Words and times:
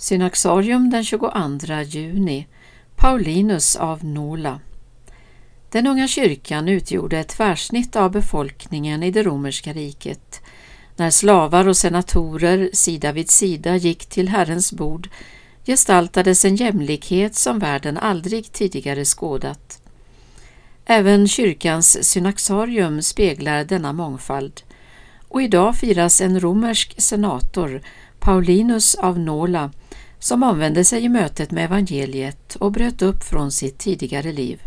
Synaxarium 0.00 0.90
den 0.90 1.04
22 1.04 1.82
juni 1.82 2.46
Paulinus 2.96 3.76
av 3.76 4.04
Nola 4.04 4.60
Den 5.70 5.86
unga 5.86 6.08
kyrkan 6.08 6.68
utgjorde 6.68 7.18
ett 7.18 7.28
tvärsnitt 7.28 7.96
av 7.96 8.10
befolkningen 8.10 9.02
i 9.02 9.10
det 9.10 9.22
romerska 9.22 9.72
riket. 9.72 10.40
När 10.96 11.10
slavar 11.10 11.68
och 11.68 11.76
senatorer 11.76 12.70
sida 12.72 13.12
vid 13.12 13.30
sida 13.30 13.76
gick 13.76 14.06
till 14.06 14.28
Herrens 14.28 14.72
bord 14.72 15.08
gestaltades 15.66 16.44
en 16.44 16.56
jämlikhet 16.56 17.34
som 17.34 17.58
världen 17.58 17.98
aldrig 17.98 18.52
tidigare 18.52 19.04
skådat. 19.04 19.82
Även 20.84 21.28
kyrkans 21.28 22.04
synaxarium 22.04 23.02
speglar 23.02 23.64
denna 23.64 23.92
mångfald 23.92 24.62
och 25.28 25.42
idag 25.42 25.76
firas 25.76 26.20
en 26.20 26.40
romersk 26.40 27.00
senator, 27.00 27.82
Paulinus 28.18 28.94
av 28.94 29.18
Nola, 29.18 29.70
som 30.20 30.42
omvände 30.42 30.84
sig 30.84 31.04
i 31.04 31.08
mötet 31.08 31.50
med 31.50 31.64
evangeliet 31.64 32.56
och 32.56 32.72
bröt 32.72 33.02
upp 33.02 33.24
från 33.24 33.52
sitt 33.52 33.78
tidigare 33.78 34.32
liv. 34.32 34.62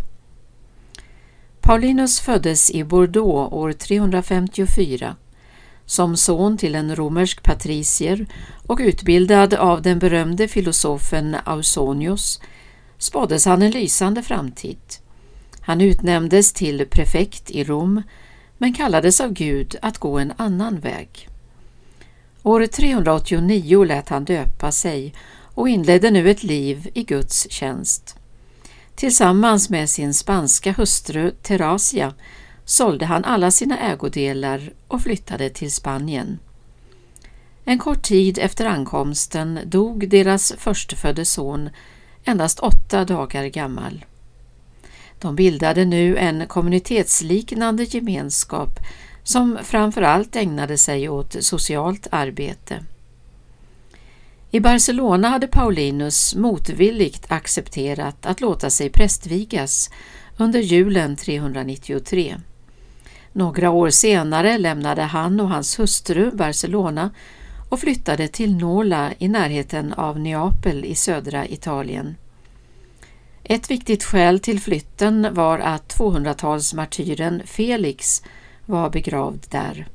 Paulinus 1.61 2.19
föddes 2.19 2.71
i 2.71 2.83
Bordeaux 2.83 3.53
år 3.53 3.73
354 3.73 5.15
som 5.85 6.17
son 6.17 6.57
till 6.57 6.75
en 6.75 6.95
romersk 6.95 7.43
patricier 7.43 8.25
och 8.67 8.79
utbildad 8.81 9.53
av 9.53 9.81
den 9.81 9.99
berömde 9.99 10.47
filosofen 10.47 11.35
Ausonius 11.43 12.41
spåddes 12.97 13.45
han 13.45 13.61
en 13.61 13.71
lysande 13.71 14.23
framtid. 14.23 14.77
Han 15.59 15.81
utnämndes 15.81 16.53
till 16.53 16.85
prefekt 16.89 17.51
i 17.51 17.63
Rom 17.63 18.01
men 18.57 18.73
kallades 18.73 19.21
av 19.21 19.33
Gud 19.33 19.75
att 19.81 19.97
gå 19.97 20.19
en 20.19 20.33
annan 20.37 20.79
väg. 20.79 21.29
År 22.43 22.65
389 22.65 23.83
lät 23.83 24.09
han 24.09 24.25
döpa 24.25 24.71
sig 24.71 25.13
och 25.53 25.69
inledde 25.69 26.11
nu 26.11 26.29
ett 26.31 26.43
liv 26.43 26.89
i 26.93 27.03
Guds 27.03 27.51
tjänst. 27.51 28.15
Tillsammans 28.95 29.69
med 29.69 29.89
sin 29.89 30.13
spanska 30.13 30.71
hustru 30.71 31.31
Terasia 31.31 32.13
sålde 32.65 33.05
han 33.05 33.25
alla 33.25 33.51
sina 33.51 33.79
ägodelar 33.79 34.73
och 34.87 35.01
flyttade 35.01 35.49
till 35.49 35.71
Spanien. 35.71 36.39
En 37.65 37.79
kort 37.79 38.01
tid 38.01 38.37
efter 38.37 38.65
ankomsten 38.65 39.59
dog 39.65 40.09
deras 40.09 40.53
förstfödde 40.57 41.25
son, 41.25 41.69
endast 42.23 42.59
åtta 42.59 43.05
dagar 43.05 43.45
gammal. 43.45 44.05
De 45.19 45.35
bildade 45.35 45.85
nu 45.85 46.17
en 46.17 46.47
kommunitetsliknande 46.47 47.83
gemenskap 47.83 48.79
som 49.23 49.57
framför 49.63 50.01
allt 50.01 50.35
ägnade 50.35 50.77
sig 50.77 51.09
åt 51.09 51.35
socialt 51.39 52.07
arbete. 52.11 52.83
I 54.55 54.59
Barcelona 54.59 55.29
hade 55.29 55.47
Paulinus 55.47 56.35
motvilligt 56.35 57.25
accepterat 57.31 58.25
att 58.25 58.41
låta 58.41 58.69
sig 58.69 58.89
prästvigas 58.89 59.89
under 60.37 60.59
julen 60.59 61.15
393. 61.15 62.35
Några 63.31 63.69
år 63.69 63.89
senare 63.89 64.57
lämnade 64.57 65.01
han 65.01 65.39
och 65.39 65.49
hans 65.49 65.79
hustru 65.79 66.31
Barcelona 66.31 67.11
och 67.69 67.79
flyttade 67.79 68.27
till 68.27 68.55
Nola 68.55 69.13
i 69.17 69.27
närheten 69.27 69.93
av 69.93 70.19
Neapel 70.19 70.85
i 70.85 70.95
södra 70.95 71.47
Italien. 71.47 72.15
Ett 73.43 73.71
viktigt 73.71 74.03
skäl 74.03 74.39
till 74.39 74.59
flytten 74.59 75.27
var 75.31 75.59
att 75.59 75.95
200-talsmartyren 75.97 77.41
Felix 77.45 78.23
var 78.65 78.89
begravd 78.89 79.45
där. 79.49 79.87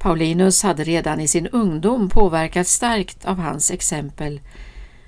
Paulinus 0.00 0.62
hade 0.62 0.84
redan 0.84 1.20
i 1.20 1.28
sin 1.28 1.46
ungdom 1.46 2.08
påverkats 2.08 2.72
starkt 2.72 3.24
av 3.24 3.38
hans 3.38 3.70
exempel, 3.70 4.40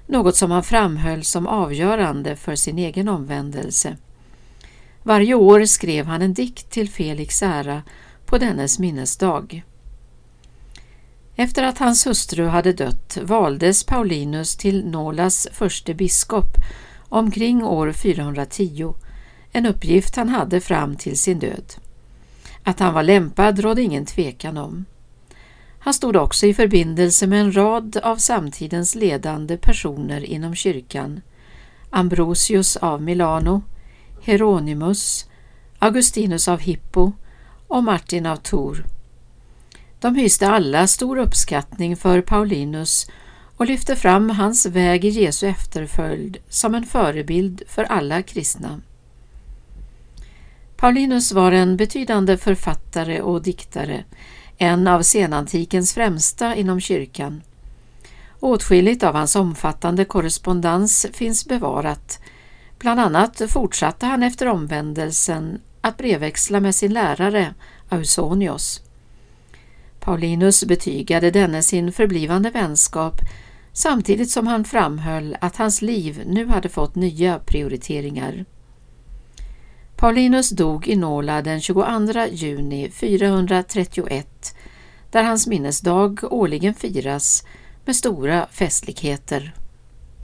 något 0.06 0.36
som 0.36 0.50
han 0.50 0.62
framhöll 0.62 1.24
som 1.24 1.46
avgörande 1.46 2.36
för 2.36 2.54
sin 2.54 2.78
egen 2.78 3.08
omvändelse. 3.08 3.96
Varje 5.02 5.34
år 5.34 5.64
skrev 5.64 6.06
han 6.06 6.22
en 6.22 6.34
dikt 6.34 6.70
till 6.70 6.88
Felix 6.88 7.42
ära 7.42 7.82
på 8.26 8.38
dennes 8.38 8.78
minnesdag. 8.78 9.62
Efter 11.36 11.62
att 11.62 11.78
hans 11.78 12.06
hustru 12.06 12.46
hade 12.46 12.72
dött 12.72 13.18
valdes 13.22 13.84
Paulinus 13.84 14.56
till 14.56 14.86
Nolas 14.86 15.48
förste 15.52 15.94
biskop 15.94 16.56
omkring 17.08 17.64
år 17.64 17.92
410, 17.92 18.94
en 19.52 19.66
uppgift 19.66 20.16
han 20.16 20.28
hade 20.28 20.60
fram 20.60 20.96
till 20.96 21.18
sin 21.18 21.38
död. 21.38 21.74
Att 22.64 22.80
han 22.80 22.94
var 22.94 23.02
lämpad 23.02 23.58
rådde 23.58 23.82
ingen 23.82 24.06
tvekan 24.06 24.56
om. 24.56 24.84
Han 25.78 25.94
stod 25.94 26.16
också 26.16 26.46
i 26.46 26.54
förbindelse 26.54 27.26
med 27.26 27.40
en 27.40 27.56
rad 27.56 27.96
av 27.96 28.16
samtidens 28.16 28.94
ledande 28.94 29.56
personer 29.56 30.24
inom 30.24 30.54
kyrkan. 30.54 31.20
Ambrosius 31.90 32.76
av 32.76 33.02
Milano, 33.02 33.62
Hieronymus, 34.20 35.26
Augustinus 35.78 36.48
av 36.48 36.60
Hippo 36.60 37.12
och 37.68 37.84
Martin 37.84 38.26
av 38.26 38.36
Tours. 38.36 38.78
De 40.00 40.14
hyste 40.14 40.48
alla 40.48 40.86
stor 40.86 41.18
uppskattning 41.18 41.96
för 41.96 42.20
Paulinus 42.20 43.06
och 43.56 43.66
lyfte 43.66 43.96
fram 43.96 44.30
hans 44.30 44.66
väg 44.66 45.04
i 45.04 45.08
Jesu 45.08 45.46
efterföljd 45.46 46.36
som 46.48 46.74
en 46.74 46.84
förebild 46.84 47.62
för 47.68 47.84
alla 47.84 48.22
kristna. 48.22 48.80
Paulinus 50.82 51.32
var 51.32 51.52
en 51.52 51.76
betydande 51.76 52.36
författare 52.36 53.20
och 53.20 53.42
diktare, 53.42 54.04
en 54.58 54.86
av 54.86 55.02
senantikens 55.02 55.94
främsta 55.94 56.54
inom 56.54 56.80
kyrkan. 56.80 57.42
Åtskilligt 58.40 59.02
av 59.02 59.14
hans 59.14 59.36
omfattande 59.36 60.04
korrespondens 60.04 61.06
finns 61.12 61.46
bevarat. 61.46 62.20
Bland 62.78 63.00
annat 63.00 63.42
fortsatte 63.48 64.06
han 64.06 64.22
efter 64.22 64.46
omvändelsen 64.48 65.60
att 65.80 65.96
brevväxla 65.96 66.60
med 66.60 66.74
sin 66.74 66.92
lärare 66.92 67.54
Ausonios. 67.88 68.82
Paulinus 70.00 70.64
betygade 70.64 71.30
denne 71.30 71.62
sin 71.62 71.92
förblivande 71.92 72.50
vänskap 72.50 73.20
samtidigt 73.72 74.30
som 74.30 74.46
han 74.46 74.64
framhöll 74.64 75.36
att 75.40 75.56
hans 75.56 75.82
liv 75.82 76.22
nu 76.26 76.46
hade 76.46 76.68
fått 76.68 76.94
nya 76.94 77.38
prioriteringar. 77.38 78.44
Paulinus 80.02 80.50
dog 80.50 80.88
i 80.88 80.96
Nola 80.96 81.42
den 81.42 81.60
22 81.60 82.26
juni 82.26 82.90
431 82.90 84.56
där 85.10 85.22
hans 85.22 85.46
minnesdag 85.46 86.18
årligen 86.22 86.74
firas 86.74 87.46
med 87.84 87.96
stora 87.96 88.46
festligheter. 88.46 89.54